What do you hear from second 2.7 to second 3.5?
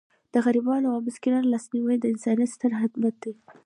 خدمت دی.